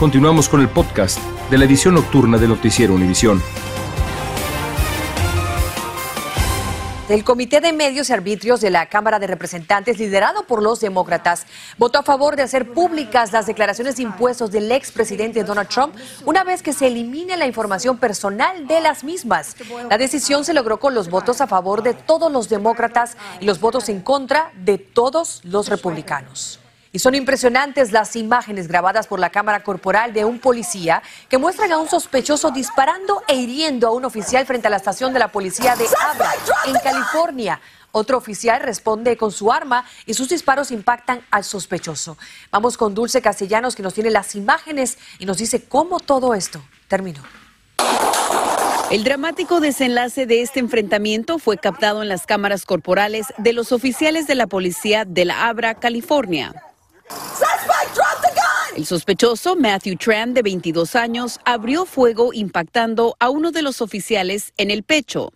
Continuamos 0.00 0.48
con 0.48 0.62
el 0.62 0.70
podcast 0.70 1.18
de 1.50 1.58
la 1.58 1.66
edición 1.66 1.92
nocturna 1.92 2.38
de 2.38 2.48
Noticiero 2.48 2.94
Univisión. 2.94 3.42
El 7.10 7.22
Comité 7.22 7.60
de 7.60 7.74
Medios 7.74 8.08
y 8.08 8.14
Arbitrios 8.14 8.62
de 8.62 8.70
la 8.70 8.86
Cámara 8.86 9.18
de 9.18 9.26
Representantes, 9.26 9.98
liderado 9.98 10.46
por 10.46 10.62
los 10.62 10.80
demócratas, 10.80 11.44
votó 11.76 11.98
a 11.98 12.02
favor 12.02 12.34
de 12.34 12.42
hacer 12.44 12.72
públicas 12.72 13.30
las 13.32 13.44
declaraciones 13.44 13.96
de 13.96 14.04
impuestos 14.04 14.50
del 14.50 14.72
expresidente 14.72 15.44
Donald 15.44 15.68
Trump 15.68 15.94
una 16.24 16.44
vez 16.44 16.62
que 16.62 16.72
se 16.72 16.86
elimine 16.86 17.36
la 17.36 17.46
información 17.46 17.98
personal 17.98 18.66
de 18.66 18.80
las 18.80 19.04
mismas. 19.04 19.54
La 19.90 19.98
decisión 19.98 20.46
se 20.46 20.54
logró 20.54 20.80
con 20.80 20.94
los 20.94 21.10
votos 21.10 21.42
a 21.42 21.46
favor 21.46 21.82
de 21.82 21.92
todos 21.92 22.32
los 22.32 22.48
demócratas 22.48 23.18
y 23.38 23.44
los 23.44 23.60
votos 23.60 23.90
en 23.90 24.00
contra 24.00 24.50
de 24.54 24.78
todos 24.78 25.42
los 25.44 25.68
republicanos. 25.68 26.58
Y 26.92 26.98
son 26.98 27.14
impresionantes 27.14 27.92
las 27.92 28.16
imágenes 28.16 28.66
grabadas 28.66 29.06
por 29.06 29.20
la 29.20 29.30
cámara 29.30 29.62
corporal 29.62 30.12
de 30.12 30.24
un 30.24 30.40
policía 30.40 31.02
que 31.28 31.38
muestran 31.38 31.70
a 31.70 31.78
un 31.78 31.88
sospechoso 31.88 32.50
disparando 32.50 33.22
e 33.28 33.36
hiriendo 33.36 33.86
a 33.86 33.92
un 33.92 34.04
oficial 34.04 34.44
frente 34.44 34.66
a 34.66 34.70
la 34.70 34.78
estación 34.78 35.12
de 35.12 35.20
la 35.20 35.28
policía 35.28 35.76
de 35.76 35.86
Abra, 36.12 36.32
en 36.66 36.74
California. 36.82 37.60
Otro 37.92 38.18
oficial 38.18 38.60
responde 38.60 39.16
con 39.16 39.30
su 39.30 39.52
arma 39.52 39.84
y 40.04 40.14
sus 40.14 40.28
disparos 40.28 40.72
impactan 40.72 41.24
al 41.30 41.44
sospechoso. 41.44 42.16
Vamos 42.50 42.76
con 42.76 42.94
Dulce 42.94 43.22
Castellanos 43.22 43.76
que 43.76 43.82
nos 43.82 43.94
tiene 43.94 44.10
las 44.10 44.34
imágenes 44.34 44.98
y 45.20 45.26
nos 45.26 45.38
dice 45.38 45.64
cómo 45.64 46.00
todo 46.00 46.34
esto 46.34 46.60
terminó. 46.88 47.22
El 48.90 49.04
dramático 49.04 49.60
desenlace 49.60 50.26
de 50.26 50.42
este 50.42 50.58
enfrentamiento 50.58 51.38
fue 51.38 51.58
captado 51.58 52.02
en 52.02 52.08
las 52.08 52.26
cámaras 52.26 52.64
corporales 52.64 53.26
de 53.38 53.52
los 53.52 53.70
oficiales 53.70 54.26
de 54.26 54.34
la 54.34 54.48
policía 54.48 55.04
de 55.04 55.24
la 55.24 55.46
Abra, 55.46 55.76
California. 55.76 56.52
El 58.76 58.86
sospechoso, 58.86 59.56
Matthew 59.56 59.96
Tran, 59.96 60.32
de 60.32 60.42
22 60.42 60.94
años, 60.96 61.38
abrió 61.44 61.84
fuego 61.84 62.32
impactando 62.32 63.16
a 63.18 63.28
uno 63.28 63.50
de 63.50 63.62
los 63.62 63.80
oficiales 63.80 64.52
en 64.56 64.70
el 64.70 64.84
pecho. 64.84 65.32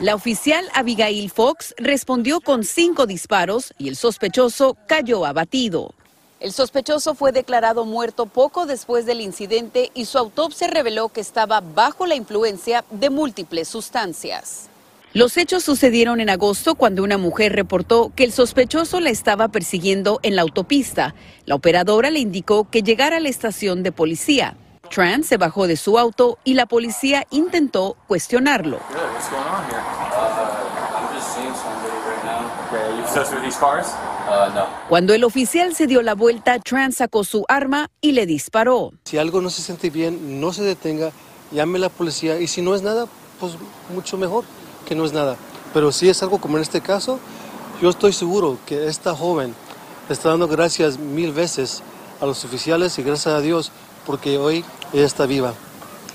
La 0.00 0.14
oficial 0.14 0.64
Abigail 0.74 1.28
Fox 1.28 1.74
respondió 1.76 2.40
con 2.40 2.62
cinco 2.62 3.04
disparos 3.04 3.74
y 3.78 3.88
el 3.88 3.96
sospechoso 3.96 4.76
cayó 4.86 5.26
abatido. 5.26 5.92
El 6.38 6.52
sospechoso 6.52 7.16
fue 7.16 7.32
declarado 7.32 7.84
muerto 7.84 8.26
poco 8.26 8.64
después 8.64 9.06
del 9.06 9.20
incidente 9.20 9.90
y 9.94 10.04
su 10.04 10.18
autopsia 10.18 10.68
reveló 10.68 11.08
que 11.08 11.20
estaba 11.20 11.60
bajo 11.60 12.06
la 12.06 12.14
influencia 12.14 12.84
de 12.90 13.10
múltiples 13.10 13.66
sustancias. 13.66 14.68
Los 15.14 15.38
hechos 15.38 15.64
sucedieron 15.64 16.20
en 16.20 16.28
agosto 16.28 16.74
cuando 16.74 17.02
una 17.02 17.16
mujer 17.16 17.54
reportó 17.54 18.12
que 18.14 18.24
el 18.24 18.32
sospechoso 18.32 19.00
la 19.00 19.08
estaba 19.08 19.48
persiguiendo 19.48 20.20
en 20.22 20.36
la 20.36 20.42
autopista. 20.42 21.14
La 21.46 21.54
operadora 21.54 22.10
le 22.10 22.18
indicó 22.18 22.68
que 22.68 22.82
llegara 22.82 23.16
a 23.16 23.20
la 23.20 23.30
estación 23.30 23.82
de 23.82 23.90
policía. 23.90 24.58
Tran 24.90 25.24
se 25.24 25.38
bajó 25.38 25.66
de 25.66 25.76
su 25.76 25.98
auto 25.98 26.38
y 26.44 26.54
la 26.54 26.66
policía 26.66 27.24
intentó 27.30 27.96
cuestionarlo. 28.06 28.80
Cuando 34.90 35.14
el 35.14 35.24
oficial 35.24 35.74
se 35.74 35.86
dio 35.86 36.02
la 36.02 36.14
vuelta, 36.14 36.58
Tran 36.58 36.92
sacó 36.92 37.24
su 37.24 37.46
arma 37.48 37.90
y 38.02 38.12
le 38.12 38.26
disparó. 38.26 38.92
Si 39.04 39.16
algo 39.16 39.40
no 39.40 39.48
se 39.48 39.62
siente 39.62 39.88
bien, 39.88 40.38
no 40.38 40.52
se 40.52 40.64
detenga, 40.64 41.12
llame 41.50 41.78
a 41.78 41.82
la 41.82 41.88
policía 41.88 42.38
y 42.38 42.46
si 42.46 42.60
no 42.60 42.74
es 42.74 42.82
nada, 42.82 43.06
pues 43.40 43.54
mucho 43.94 44.18
mejor 44.18 44.44
que 44.88 44.94
no 44.94 45.04
es 45.04 45.12
nada. 45.12 45.36
Pero 45.74 45.92
si 45.92 46.08
es 46.08 46.22
algo 46.22 46.38
como 46.38 46.56
en 46.56 46.62
este 46.62 46.80
caso, 46.80 47.20
yo 47.82 47.90
estoy 47.90 48.12
seguro 48.12 48.58
que 48.66 48.88
esta 48.88 49.14
joven 49.14 49.54
está 50.08 50.30
dando 50.30 50.48
gracias 50.48 50.98
mil 50.98 51.32
veces 51.32 51.82
a 52.20 52.26
los 52.26 52.44
oficiales 52.44 52.98
y 52.98 53.02
gracias 53.02 53.34
a 53.34 53.40
Dios 53.40 53.70
porque 54.06 54.38
hoy 54.38 54.64
ella 54.92 55.04
está 55.04 55.26
viva. 55.26 55.52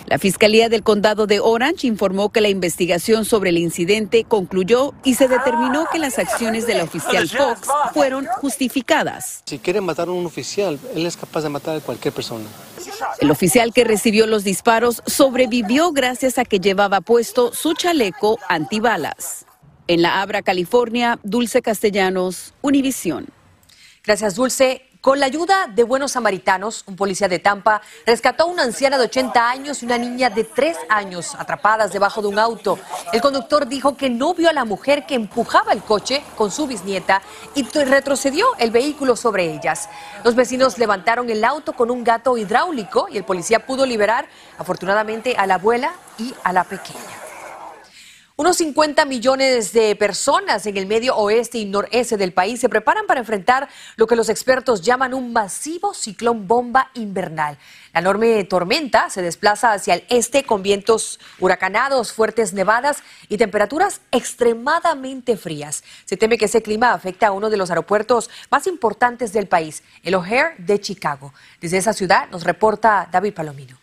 La 0.08 0.20
Fiscalía 0.20 0.68
del 0.68 0.84
Condado 0.84 1.28
de 1.28 1.40
Orange 1.40 1.88
informó 1.88 2.30
que 2.30 2.42
la 2.42 2.50
investigación 2.50 3.24
sobre 3.24 3.52
el 3.52 3.58
incidente 3.58 4.26
concluyó 4.26 4.94
y 5.04 5.14
se 5.14 5.30
determinó 5.30 5.86
que 5.92 6.00
las 6.00 6.20
acciones 6.20 6.68
de 6.68 6.76
la 6.76 6.84
oficial 6.84 7.30
Fox 7.30 7.70
fueron 7.94 8.26
justificadas. 8.42 9.44
Si 9.46 9.60
quiere 9.60 9.80
matar 9.80 10.10
a 10.10 10.12
un 10.12 10.26
oficial, 10.26 10.78
él 10.94 11.06
es 11.06 11.16
capaz 11.16 11.42
de 11.42 11.50
matar 11.50 11.78
a 11.78 11.80
cualquier 11.80 12.14
persona. 12.14 12.44
El 13.20 13.32
oficial 13.32 13.74
que 13.74 13.84
recibió 13.84 14.28
los 14.28 14.44
disparos 14.44 15.02
sobrevivió 15.06 15.92
gracias 15.92 16.38
a 16.38 16.46
que 16.46 16.60
llevaba 16.60 17.02
puesto 17.02 17.54
su 17.54 17.74
chaleco 17.74 18.40
antibalas. 18.50 19.46
En 19.88 20.02
la 20.02 20.22
Abra, 20.22 20.42
California, 20.42 21.20
Dulce 21.24 21.62
Castellanos, 21.62 22.54
Univisión. 22.62 23.28
Gracias, 24.04 24.36
Dulce. 24.36 24.93
Con 25.04 25.20
la 25.20 25.26
ayuda 25.26 25.68
de 25.68 25.84
buenos 25.84 26.14
samaritanos, 26.14 26.86
un 26.88 26.96
policía 26.96 27.28
de 27.28 27.40
Tampa 27.40 27.82
rescató 28.06 28.44
a 28.44 28.46
una 28.46 28.64
anciana 28.64 28.98
de 28.98 29.04
80 29.04 29.50
años 29.50 29.84
y 29.84 29.86
una 29.86 29.98
niña 29.98 30.30
de 30.30 30.46
3 30.46 30.78
años 30.88 31.36
atrapadas 31.38 31.92
debajo 31.92 32.22
de 32.22 32.30
un 32.30 32.40
auto. 32.40 32.80
El 33.12 33.20
conductor 33.20 33.68
dijo 33.68 33.98
que 33.98 34.10
no 34.10 34.34
vio 34.34 34.50
a 34.50 34.54
la 34.54 34.64
mujer 34.64 35.06
que 35.06 35.16
empujaba 35.16 35.74
el 35.74 35.84
coche 35.84 36.24
con 36.38 36.52
su 36.52 36.68
bisnieta 36.68 37.22
y 37.54 37.64
retrocedió 37.64 38.48
el 38.60 38.72
vehículo 38.72 39.18
sobre 39.18 39.54
ellas. 39.54 39.90
Los 40.24 40.36
vecinos 40.36 40.78
levantaron 40.78 41.30
el 41.30 41.44
auto 41.44 41.74
con 41.74 41.92
un 41.92 42.06
gato 42.06 42.38
hidráulico 42.38 43.08
y 43.12 43.18
el 43.18 43.26
policía 43.26 43.66
pudo 43.66 43.86
liberar 43.86 44.30
afortunadamente 44.58 45.36
a 45.36 45.46
la 45.46 45.56
abuela 45.56 45.96
y 46.18 46.34
a 46.46 46.54
la 46.54 46.64
pequeña. 46.64 47.23
Unos 48.36 48.58
50 48.58 49.06
millones 49.06 49.74
de 49.74 49.96
personas 49.96 50.66
en 50.66 50.76
el 50.76 50.88
medio 50.88 51.16
oeste 51.16 51.60
y 51.60 51.66
noreste 51.66 52.18
del 52.18 52.34
país 52.34 52.60
se 52.60 52.68
preparan 52.68 53.06
para 53.06 53.20
enfrentar 53.20 53.70
lo 53.96 54.08
que 54.08 54.16
los 54.16 54.28
expertos 54.28 54.82
llaman 54.82 55.14
un 55.14 55.34
masivo 55.34 55.94
ciclón 55.94 56.48
bomba 56.48 56.90
invernal. 56.96 57.60
La 57.94 58.00
enorme 58.00 58.44
tormenta 58.46 59.12
se 59.12 59.22
desplaza 59.22 59.72
hacia 59.72 59.94
el 59.94 60.04
este 60.10 60.46
con 60.46 60.64
vientos 60.64 61.20
huracanados, 61.38 62.12
fuertes 62.12 62.54
nevadas 62.54 63.04
y 63.30 63.38
temperaturas 63.38 64.02
extremadamente 64.12 65.38
frías. 65.38 65.84
Se 66.06 66.18
teme 66.18 66.40
que 66.40 66.46
ese 66.46 66.64
clima 66.64 66.92
afecta 66.92 67.28
a 67.28 67.34
uno 67.34 67.52
de 67.52 67.58
los 67.58 67.70
aeropuertos 67.70 68.32
más 68.50 68.66
importantes 68.66 69.32
del 69.32 69.48
país, 69.48 69.84
el 70.02 70.16
O'Hare 70.16 70.56
de 70.58 70.82
Chicago. 70.82 71.36
Desde 71.62 71.78
esa 71.78 71.94
ciudad 71.94 72.28
nos 72.32 72.46
reporta 72.46 73.08
David 73.12 73.36
Palomino. 73.36 73.83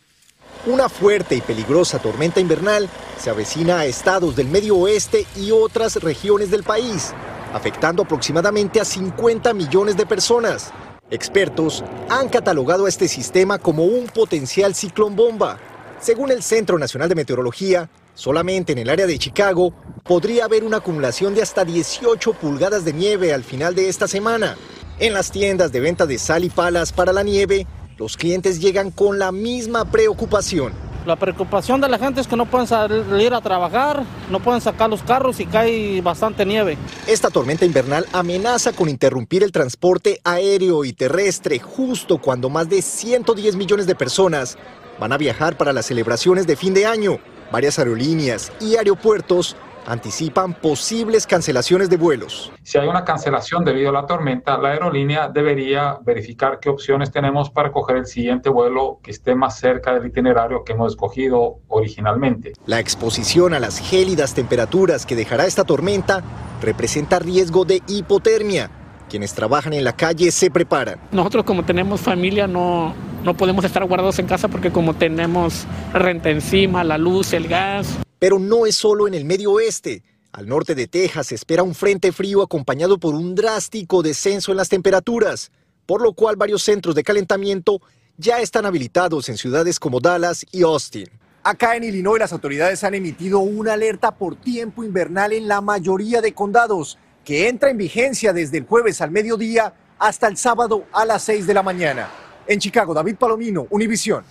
Una 0.66 0.90
fuerte 0.90 1.34
y 1.34 1.40
peligrosa 1.40 1.98
tormenta 2.00 2.38
invernal 2.38 2.86
se 3.18 3.30
avecina 3.30 3.78
a 3.78 3.86
estados 3.86 4.36
del 4.36 4.48
medio 4.48 4.76
oeste 4.76 5.26
y 5.34 5.52
otras 5.52 5.96
regiones 5.96 6.50
del 6.50 6.64
país. 6.64 7.14
afectando 7.52 8.04
aproximadamente 8.04 8.80
a 8.80 8.84
50 8.84 9.52
millones 9.54 9.96
de 9.96 10.06
personas. 10.06 10.70
Expertos 11.10 11.82
han 12.08 12.28
catalogado 12.28 12.86
a 12.86 12.88
este 12.88 13.08
sistema 13.08 13.58
como 13.58 13.86
un 13.86 14.06
potencial 14.06 14.72
ciclón 14.76 15.16
bomba. 15.16 15.58
Según 16.00 16.30
el 16.30 16.44
Centro 16.44 16.78
Nacional 16.78 17.08
de 17.08 17.16
Meteorología, 17.16 17.90
solamente 18.14 18.70
en 18.70 18.78
el 18.78 18.88
área 18.88 19.08
de 19.08 19.18
Chicago 19.18 19.74
podría 20.04 20.44
haber 20.44 20.62
una 20.62 20.76
acumulación 20.76 21.34
de 21.34 21.42
hasta 21.42 21.64
18 21.64 22.34
pulgadas 22.34 22.84
de 22.84 22.92
nieve 22.92 23.34
al 23.34 23.42
final 23.42 23.74
de 23.74 23.88
esta 23.88 24.06
semana. 24.06 24.56
En 25.00 25.12
las 25.12 25.32
tiendas 25.32 25.72
de 25.72 25.80
venta 25.80 26.06
de 26.06 26.18
sal 26.18 26.44
y 26.44 26.50
palas 26.50 26.92
para 26.92 27.12
la 27.12 27.24
nieve, 27.24 27.66
los 28.00 28.16
clientes 28.16 28.60
llegan 28.60 28.90
con 28.90 29.18
la 29.18 29.30
misma 29.30 29.84
preocupación. 29.84 30.72
La 31.04 31.16
preocupación 31.16 31.82
de 31.82 31.88
la 31.90 31.98
gente 31.98 32.22
es 32.22 32.26
que 32.26 32.34
no 32.34 32.46
pueden 32.46 32.66
salir 32.66 33.34
a 33.34 33.42
trabajar, 33.42 34.04
no 34.30 34.40
pueden 34.40 34.62
sacar 34.62 34.88
los 34.88 35.02
carros 35.02 35.38
y 35.38 35.44
cae 35.44 36.00
bastante 36.00 36.46
nieve. 36.46 36.78
Esta 37.06 37.28
tormenta 37.28 37.66
invernal 37.66 38.06
amenaza 38.14 38.72
con 38.72 38.88
interrumpir 38.88 39.42
el 39.42 39.52
transporte 39.52 40.18
aéreo 40.24 40.86
y 40.86 40.94
terrestre 40.94 41.58
justo 41.58 42.16
cuando 42.16 42.48
más 42.48 42.70
de 42.70 42.80
110 42.80 43.56
millones 43.56 43.86
de 43.86 43.94
personas 43.94 44.56
van 44.98 45.12
a 45.12 45.18
viajar 45.18 45.58
para 45.58 45.74
las 45.74 45.84
celebraciones 45.84 46.46
de 46.46 46.56
fin 46.56 46.72
de 46.72 46.86
año. 46.86 47.18
Varias 47.52 47.78
aerolíneas 47.78 48.50
y 48.62 48.76
aeropuertos 48.76 49.56
anticipan 49.86 50.54
posibles 50.54 51.26
cancelaciones 51.26 51.90
de 51.90 51.96
vuelos. 51.96 52.52
Si 52.62 52.78
hay 52.78 52.88
una 52.88 53.04
cancelación 53.04 53.64
debido 53.64 53.90
a 53.90 53.92
la 53.92 54.06
tormenta, 54.06 54.58
la 54.58 54.70
aerolínea 54.70 55.28
debería 55.28 55.98
verificar 56.02 56.58
qué 56.60 56.68
opciones 56.68 57.10
tenemos 57.10 57.50
para 57.50 57.72
coger 57.72 57.96
el 57.96 58.06
siguiente 58.06 58.48
vuelo 58.48 59.00
que 59.02 59.10
esté 59.10 59.34
más 59.34 59.58
cerca 59.58 59.94
del 59.94 60.06
itinerario 60.06 60.64
que 60.64 60.72
hemos 60.72 60.92
escogido 60.92 61.58
originalmente. 61.68 62.52
La 62.66 62.80
exposición 62.80 63.54
a 63.54 63.60
las 63.60 63.78
gélidas 63.78 64.34
temperaturas 64.34 65.06
que 65.06 65.16
dejará 65.16 65.46
esta 65.46 65.64
tormenta 65.64 66.22
representa 66.60 67.18
riesgo 67.18 67.64
de 67.64 67.82
hipotermia. 67.86 68.70
Quienes 69.08 69.34
trabajan 69.34 69.72
en 69.72 69.82
la 69.82 69.94
calle 69.94 70.30
se 70.30 70.50
preparan. 70.50 71.00
Nosotros 71.10 71.44
como 71.44 71.64
tenemos 71.64 72.00
familia 72.00 72.46
no, 72.46 72.94
no 73.24 73.34
podemos 73.34 73.64
estar 73.64 73.84
guardados 73.84 74.18
en 74.20 74.26
casa 74.26 74.46
porque 74.46 74.70
como 74.70 74.94
tenemos 74.94 75.66
renta 75.92 76.30
encima, 76.30 76.84
la 76.84 76.96
luz, 76.96 77.32
el 77.32 77.48
gas. 77.48 77.98
Pero 78.20 78.38
no 78.38 78.66
es 78.66 78.76
solo 78.76 79.08
en 79.08 79.14
el 79.14 79.24
medio 79.24 79.50
oeste. 79.50 80.04
Al 80.30 80.46
norte 80.46 80.76
de 80.76 80.86
Texas 80.86 81.26
se 81.28 81.34
espera 81.34 81.64
un 81.64 81.74
frente 81.74 82.12
frío 82.12 82.42
acompañado 82.42 82.98
por 82.98 83.16
un 83.16 83.34
drástico 83.34 84.02
descenso 84.02 84.52
en 84.52 84.58
las 84.58 84.68
temperaturas, 84.68 85.50
por 85.86 86.02
lo 86.02 86.12
cual 86.12 86.36
varios 86.36 86.62
centros 86.62 86.94
de 86.94 87.02
calentamiento 87.02 87.80
ya 88.16 88.38
están 88.38 88.66
habilitados 88.66 89.28
en 89.28 89.38
ciudades 89.38 89.80
como 89.80 89.98
Dallas 89.98 90.46
y 90.52 90.62
Austin. 90.62 91.08
Acá 91.42 91.74
en 91.74 91.84
Illinois 91.84 92.20
las 92.20 92.32
autoridades 92.32 92.84
han 92.84 92.94
emitido 92.94 93.38
una 93.38 93.72
alerta 93.72 94.12
por 94.12 94.36
tiempo 94.36 94.84
invernal 94.84 95.32
en 95.32 95.48
la 95.48 95.62
mayoría 95.62 96.20
de 96.20 96.34
condados, 96.34 96.98
que 97.24 97.48
entra 97.48 97.70
en 97.70 97.78
vigencia 97.78 98.34
desde 98.34 98.58
el 98.58 98.66
jueves 98.66 99.00
al 99.00 99.10
mediodía 99.10 99.74
hasta 99.98 100.28
el 100.28 100.36
sábado 100.36 100.84
a 100.92 101.06
las 101.06 101.22
6 101.22 101.46
de 101.46 101.54
la 101.54 101.62
mañana. 101.62 102.10
En 102.46 102.58
Chicago, 102.58 102.92
David 102.92 103.16
Palomino, 103.16 103.66
Univisión. 103.70 104.24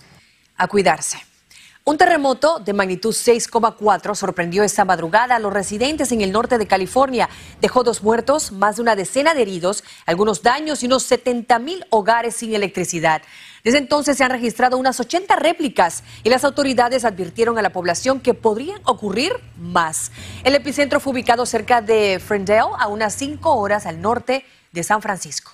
A 0.56 0.68
cuidarse. 0.68 1.29
Un 1.82 1.96
terremoto 1.96 2.58
de 2.58 2.74
magnitud 2.74 3.14
6,4 3.14 4.14
sorprendió 4.14 4.62
esta 4.62 4.84
madrugada 4.84 5.36
a 5.36 5.38
los 5.38 5.52
residentes 5.52 6.12
en 6.12 6.20
el 6.20 6.30
norte 6.30 6.58
de 6.58 6.66
California. 6.66 7.30
Dejó 7.62 7.82
dos 7.82 8.02
muertos, 8.02 8.52
más 8.52 8.76
de 8.76 8.82
una 8.82 8.96
decena 8.96 9.32
de 9.32 9.42
heridos, 9.42 9.82
algunos 10.04 10.42
daños 10.42 10.82
y 10.82 10.86
unos 10.86 11.04
70 11.04 11.58
mil 11.58 11.86
hogares 11.88 12.36
sin 12.36 12.54
electricidad. 12.54 13.22
Desde 13.64 13.78
entonces 13.78 14.18
se 14.18 14.24
han 14.24 14.30
registrado 14.30 14.76
unas 14.76 15.00
80 15.00 15.36
réplicas 15.36 16.04
y 16.22 16.28
las 16.28 16.44
autoridades 16.44 17.06
advirtieron 17.06 17.58
a 17.58 17.62
la 17.62 17.72
población 17.72 18.20
que 18.20 18.34
podrían 18.34 18.80
ocurrir 18.84 19.32
más. 19.56 20.12
El 20.44 20.54
epicentro 20.54 21.00
fue 21.00 21.14
ubicado 21.14 21.46
cerca 21.46 21.80
de 21.80 22.20
Ferndale, 22.20 22.74
a 22.78 22.88
unas 22.88 23.14
5 23.14 23.54
horas 23.54 23.86
al 23.86 24.02
norte 24.02 24.44
de 24.72 24.82
San 24.82 25.00
Francisco. 25.00 25.52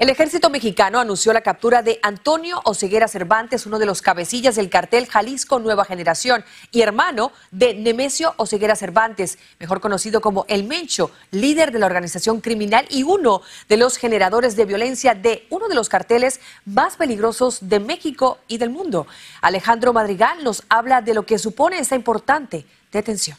El 0.00 0.08
ejército 0.08 0.48
mexicano 0.48 0.98
anunció 0.98 1.30
la 1.34 1.42
captura 1.42 1.82
de 1.82 1.98
Antonio 2.02 2.62
Oseguera 2.64 3.06
Cervantes, 3.06 3.66
uno 3.66 3.78
de 3.78 3.84
los 3.84 4.00
cabecillas 4.00 4.56
del 4.56 4.70
cartel 4.70 5.06
Jalisco 5.06 5.58
Nueva 5.58 5.84
Generación 5.84 6.42
y 6.72 6.80
hermano 6.80 7.32
de 7.50 7.74
Nemesio 7.74 8.32
Oseguera 8.38 8.76
Cervantes, 8.76 9.38
mejor 9.58 9.82
conocido 9.82 10.22
como 10.22 10.46
El 10.48 10.64
Mencho, 10.64 11.10
líder 11.32 11.70
de 11.70 11.80
la 11.80 11.84
organización 11.84 12.40
criminal 12.40 12.86
y 12.88 13.02
uno 13.02 13.42
de 13.68 13.76
los 13.76 13.98
generadores 13.98 14.56
de 14.56 14.64
violencia 14.64 15.14
de 15.14 15.46
uno 15.50 15.68
de 15.68 15.74
los 15.74 15.90
carteles 15.90 16.40
más 16.64 16.96
peligrosos 16.96 17.68
de 17.68 17.78
México 17.78 18.38
y 18.48 18.56
del 18.56 18.70
mundo. 18.70 19.06
Alejandro 19.42 19.92
Madrigal 19.92 20.42
nos 20.42 20.62
habla 20.70 21.02
de 21.02 21.12
lo 21.12 21.26
que 21.26 21.38
supone 21.38 21.78
esta 21.78 21.94
importante 21.94 22.64
detención. 22.90 23.36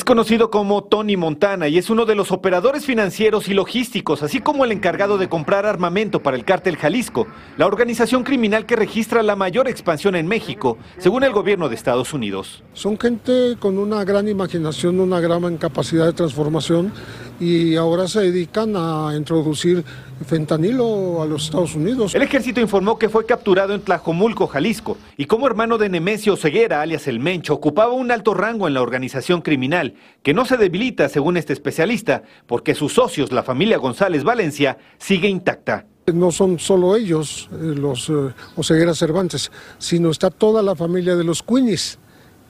Es 0.00 0.04
conocido 0.06 0.50
como 0.50 0.84
Tony 0.84 1.18
Montana 1.18 1.68
y 1.68 1.76
es 1.76 1.90
uno 1.90 2.06
de 2.06 2.14
los 2.14 2.32
operadores 2.32 2.86
financieros 2.86 3.48
y 3.48 3.52
logísticos, 3.52 4.22
así 4.22 4.40
como 4.40 4.64
el 4.64 4.72
encargado 4.72 5.18
de 5.18 5.28
comprar 5.28 5.66
armamento 5.66 6.22
para 6.22 6.38
el 6.38 6.46
cártel 6.46 6.78
Jalisco, 6.78 7.26
la 7.58 7.66
organización 7.66 8.24
criminal 8.24 8.64
que 8.64 8.76
registra 8.76 9.22
la 9.22 9.36
mayor 9.36 9.68
expansión 9.68 10.16
en 10.16 10.26
México, 10.26 10.78
según 10.96 11.22
el 11.22 11.32
gobierno 11.32 11.68
de 11.68 11.74
Estados 11.74 12.14
Unidos. 12.14 12.64
Son 12.72 12.98
gente 12.98 13.58
con 13.60 13.76
una 13.76 14.02
gran 14.04 14.26
imaginación, 14.26 15.00
una 15.00 15.20
gran 15.20 15.58
capacidad 15.58 16.06
de 16.06 16.14
transformación 16.14 16.94
y 17.40 17.74
ahora 17.74 18.06
se 18.06 18.20
dedican 18.20 18.74
a 18.76 19.14
introducir 19.16 19.82
fentanilo 20.26 21.22
a 21.22 21.26
los 21.26 21.46
Estados 21.46 21.74
Unidos. 21.74 22.14
El 22.14 22.22
ejército 22.22 22.60
informó 22.60 22.98
que 22.98 23.08
fue 23.08 23.24
capturado 23.24 23.74
en 23.74 23.80
Tlajomulco, 23.80 24.46
Jalisco, 24.46 24.98
y 25.16 25.24
como 25.24 25.46
hermano 25.46 25.78
de 25.78 25.88
Nemesio 25.88 26.36
Ceguera, 26.36 26.82
alias 26.82 27.08
El 27.08 27.18
Mencho, 27.18 27.54
ocupaba 27.54 27.92
un 27.92 28.10
alto 28.10 28.34
rango 28.34 28.68
en 28.68 28.74
la 28.74 28.82
organización 28.82 29.40
criminal, 29.40 29.94
que 30.22 30.34
no 30.34 30.44
se 30.44 30.58
debilita, 30.58 31.08
según 31.08 31.38
este 31.38 31.54
especialista, 31.54 32.22
porque 32.46 32.74
sus 32.74 32.92
socios, 32.92 33.32
la 33.32 33.42
familia 33.42 33.78
González 33.78 34.22
Valencia, 34.22 34.76
sigue 34.98 35.28
intacta. 35.28 35.86
No 36.12 36.32
son 36.32 36.58
solo 36.58 36.96
ellos, 36.96 37.48
eh, 37.52 37.74
los 37.76 38.10
eh, 38.10 38.34
Oseguera 38.56 38.94
Cervantes, 38.94 39.50
sino 39.78 40.10
está 40.10 40.30
toda 40.30 40.62
la 40.62 40.74
familia 40.76 41.16
de 41.16 41.24
los 41.24 41.42
Queenies, 41.42 41.98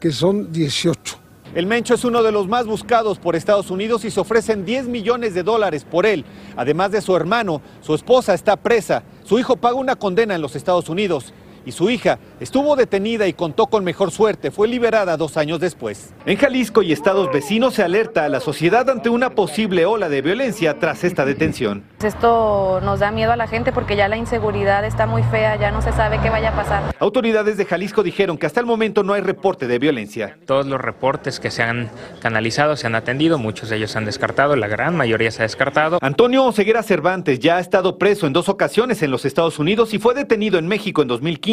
que 0.01 0.11
son 0.11 0.51
18. 0.51 1.30
El 1.53 1.67
Mencho 1.67 1.95
es 1.95 2.05
uno 2.05 2.23
de 2.23 2.31
los 2.31 2.47
más 2.47 2.67
buscados 2.67 3.19
por 3.19 3.35
Estados 3.35 3.73
Unidos 3.73 4.05
y 4.05 4.11
se 4.13 4.21
ofrecen 4.21 4.65
10 4.65 4.87
millones 4.87 5.35
de 5.35 5.43
dólares 5.43 5.85
por 5.85 6.07
él. 6.07 6.25
Además 6.57 6.93
de 6.93 7.01
su 7.01 7.17
hermano, 7.17 7.61
su 7.81 7.93
esposa 7.95 8.35
está 8.35 8.57
presa, 8.57 9.03
su 9.25 9.37
hijo 9.37 9.57
paga 9.57 9.75
una 9.75 9.97
condena 9.97 10.37
en 10.37 10.43
los 10.43 10.55
Estados 10.55 10.89
Unidos 10.89 11.35
y 11.65 11.73
su 11.73 11.91
hija 11.91 12.19
estuvo 12.41 12.77
detenida 12.77 13.27
y 13.27 13.33
contó 13.33 13.67
con 13.67 13.85
mejor 13.85 14.11
suerte. 14.11 14.51
Fue 14.51 14.69
liberada 14.69 15.17
dos 15.17 15.37
años 15.37 15.61
después. 15.61 16.15
En 16.27 16.37
Jalisco 16.37 16.83
y 16.83 16.93
estados 16.93 17.31
vecinos 17.33 17.75
se 17.75 17.83
alerta 17.83 18.25
a 18.25 18.29
la 18.29 18.41
sociedad 18.41 18.89
ante 18.89 19.09
una 19.09 19.31
posible 19.31 19.87
ola 19.87 20.09
de 20.09 20.23
violencia 20.23 20.79
tras 20.79 21.05
esta 21.05 21.25
detención. 21.25 21.85
Esto 22.03 22.81
nos 22.83 23.01
da 23.01 23.11
miedo 23.11 23.33
a 23.33 23.37
la 23.37 23.47
gente 23.47 23.73
porque 23.73 23.97
ya 23.97 24.09
la 24.09 24.17
inseguridad 24.17 24.85
está 24.85 25.07
muy 25.07 25.23
fea, 25.25 25.57
ya 25.57 25.71
no 25.71 25.83
se 25.83 25.93
sabe 25.93 26.19
qué 26.23 26.31
vaya 26.31 26.51
a 26.51 26.57
pasar. 26.57 26.95
Autoridades 26.99 27.57
de 27.57 27.65
Jalisco 27.65 28.03
dijeron 28.03 28.39
que 28.39 28.47
hasta 28.47 28.61
el 28.61 28.67
momento 28.67 29.03
no 29.03 29.13
hay 29.13 29.21
reporte 29.21 29.67
de 29.67 29.79
violencia. 29.79 30.39
Todos 30.47 30.67
los 30.67 30.81
reportes 30.81 31.41
que 31.41 31.51
se 31.51 31.63
han 31.63 31.91
canalizado 32.21 32.77
se 32.77 32.87
han 32.87 32.95
atendido, 32.95 33.39
muchos 33.39 33.69
de 33.69 33.77
ellos 33.77 33.91
se 33.91 33.99
han 33.99 34.05
descartado, 34.05 34.57
la 34.57 34.69
gran 34.69 34.97
mayoría 34.97 35.31
se 35.31 35.43
ha 35.43 35.45
descartado. 35.45 35.99
Antonio 36.01 36.45
Oseguera 36.45 36.83
Cervantes 36.83 37.39
ya 37.39 37.57
ha 37.57 37.61
estado 37.61 37.99
preso 37.99 38.27
en 38.27 38.33
dos 38.33 38.49
ocasiones 38.49 39.03
en 39.03 39.11
los 39.11 39.25
Estados 39.25 39.59
Unidos 39.59 39.93
y 39.95 39.99
fue 39.99 40.15
detenido 40.15 40.59
en 40.59 40.67
México 40.67 41.03
en 41.03 41.09
2015 41.09 41.50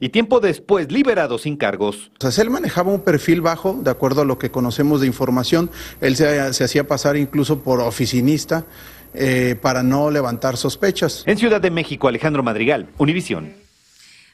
y 0.00 0.08
tiempo 0.10 0.40
después 0.40 0.90
liberado 0.92 1.38
sin 1.38 1.56
cargos. 1.56 2.10
O 2.20 2.30
sea, 2.30 2.42
él 2.42 2.50
manejaba 2.50 2.92
un 2.92 3.00
perfil 3.00 3.40
bajo, 3.40 3.78
de 3.82 3.90
acuerdo 3.90 4.22
a 4.22 4.24
lo 4.24 4.38
que 4.38 4.50
conocemos 4.50 5.00
de 5.00 5.06
información. 5.06 5.70
Él 6.00 6.16
se, 6.16 6.40
hacía 6.64 6.86
pasar 6.86 7.16
incluso 7.16 7.60
por 7.60 7.80
oficinista 7.80 8.64
eh, 9.14 9.56
para 9.60 9.82
no 9.82 10.10
levantar 10.10 10.56
sospechas. 10.56 11.22
En 11.26 11.38
Ciudad 11.38 11.60
de 11.60 11.70
México, 11.70 12.08
Alejandro 12.08 12.42
Madrigal, 12.42 12.88
Univisión. 12.98 13.67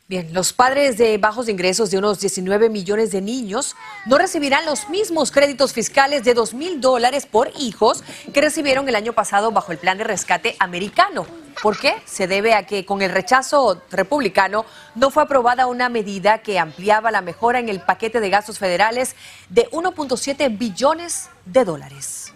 Bien, 0.06 0.34
los 0.34 0.52
padres 0.52 0.98
de 0.98 1.16
bajos 1.16 1.48
ingresos 1.48 1.90
de 1.90 1.96
unos 1.96 2.20
19 2.20 2.68
millones 2.68 3.10
de 3.10 3.22
niños 3.22 3.74
no 4.04 4.18
recibirán 4.18 4.66
los 4.66 4.90
mismos 4.90 5.30
créditos 5.30 5.72
fiscales 5.72 6.24
de 6.24 6.34
2 6.34 6.52
mil 6.52 6.78
dólares 6.82 7.24
por 7.24 7.50
hijos 7.58 8.04
que 8.34 8.42
recibieron 8.42 8.86
el 8.86 8.96
año 8.96 9.14
pasado 9.14 9.50
bajo 9.50 9.72
el 9.72 9.78
plan 9.78 9.96
de 9.96 10.04
rescate 10.04 10.56
americano. 10.58 11.24
¿Por 11.62 11.78
qué? 11.78 11.94
Se 12.04 12.26
debe 12.26 12.52
a 12.52 12.66
que 12.66 12.84
con 12.84 13.00
el 13.00 13.12
rechazo 13.12 13.80
republicano 13.90 14.66
no 14.94 15.10
fue 15.10 15.22
aprobada 15.22 15.68
una 15.68 15.88
medida 15.88 16.42
que 16.42 16.58
ampliaba 16.58 17.10
la 17.10 17.22
mejora 17.22 17.58
en 17.58 17.70
el 17.70 17.80
paquete 17.80 18.20
de 18.20 18.28
gastos 18.28 18.58
federales 18.58 19.16
de 19.48 19.70
1.7 19.70 20.58
billones 20.58 21.30
de 21.46 21.64
dólares. 21.64 22.34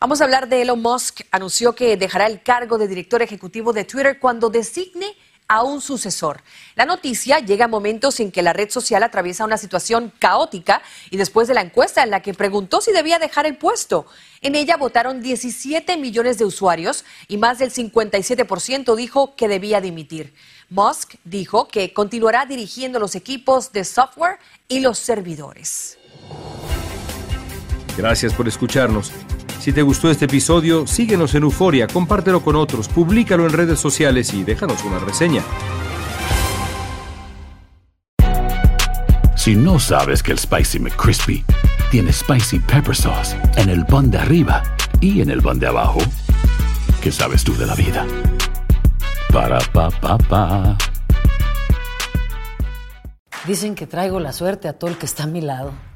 Vamos 0.00 0.20
a 0.20 0.24
hablar 0.24 0.48
de 0.48 0.62
Elon 0.62 0.82
Musk. 0.82 1.20
Anunció 1.30 1.76
que 1.76 1.96
dejará 1.96 2.26
el 2.26 2.42
cargo 2.42 2.78
de 2.78 2.88
director 2.88 3.22
ejecutivo 3.22 3.72
de 3.72 3.84
Twitter 3.84 4.18
cuando 4.18 4.50
designe 4.50 5.16
a 5.48 5.62
un 5.62 5.80
sucesor. 5.80 6.42
La 6.74 6.86
noticia 6.86 7.38
llega 7.38 7.66
a 7.66 7.68
momentos 7.68 8.18
en 8.20 8.32
que 8.32 8.42
la 8.42 8.52
red 8.52 8.70
social 8.70 9.02
atraviesa 9.02 9.44
una 9.44 9.58
situación 9.58 10.12
caótica 10.18 10.82
y 11.10 11.16
después 11.16 11.48
de 11.48 11.54
la 11.54 11.60
encuesta 11.60 12.02
en 12.02 12.10
la 12.10 12.20
que 12.20 12.34
preguntó 12.34 12.80
si 12.80 12.92
debía 12.92 13.18
dejar 13.18 13.46
el 13.46 13.56
puesto. 13.56 14.06
En 14.40 14.54
ella 14.54 14.76
votaron 14.76 15.22
17 15.22 15.96
millones 15.96 16.38
de 16.38 16.44
usuarios 16.44 17.04
y 17.28 17.36
más 17.36 17.58
del 17.58 17.72
57% 17.72 18.94
dijo 18.96 19.36
que 19.36 19.48
debía 19.48 19.80
dimitir. 19.80 20.34
Musk 20.70 21.14
dijo 21.24 21.68
que 21.68 21.92
continuará 21.92 22.46
dirigiendo 22.46 22.98
los 22.98 23.14
equipos 23.14 23.72
de 23.72 23.84
software 23.84 24.38
y 24.68 24.80
los 24.80 24.98
servidores. 24.98 25.98
Gracias 27.96 28.34
por 28.34 28.48
escucharnos. 28.48 29.12
Si 29.64 29.72
te 29.72 29.80
gustó 29.80 30.10
este 30.10 30.26
episodio, 30.26 30.86
síguenos 30.86 31.34
en 31.34 31.44
Euforia, 31.44 31.86
compártelo 31.86 32.42
con 32.42 32.54
otros, 32.54 32.86
públicalo 32.86 33.46
en 33.46 33.52
redes 33.54 33.80
sociales 33.80 34.34
y 34.34 34.44
déjanos 34.44 34.84
una 34.84 34.98
reseña. 34.98 35.42
Si 39.34 39.54
no 39.54 39.78
sabes 39.78 40.22
que 40.22 40.32
el 40.32 40.38
Spicy 40.38 40.80
McCrispy 40.80 41.46
tiene 41.90 42.12
Spicy 42.12 42.58
Pepper 42.58 42.94
Sauce 42.94 43.34
en 43.56 43.70
el 43.70 43.86
pan 43.86 44.10
de 44.10 44.18
arriba 44.18 44.62
y 45.00 45.22
en 45.22 45.30
el 45.30 45.40
pan 45.40 45.58
de 45.58 45.68
abajo, 45.68 46.00
¿qué 47.02 47.10
sabes 47.10 47.42
tú 47.42 47.56
de 47.56 47.64
la 47.64 47.74
vida? 47.74 48.06
Para, 49.32 49.60
pa, 49.72 49.88
pa, 49.88 50.18
pa. 50.18 50.76
Dicen 53.46 53.74
que 53.74 53.86
traigo 53.86 54.20
la 54.20 54.34
suerte 54.34 54.68
a 54.68 54.74
todo 54.74 54.90
el 54.90 54.98
que 54.98 55.06
está 55.06 55.22
a 55.22 55.26
mi 55.26 55.40
lado. 55.40 55.72